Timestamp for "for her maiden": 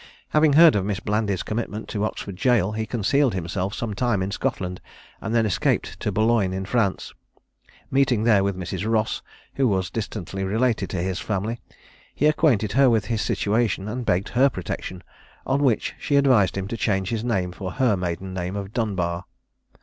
17.51-18.33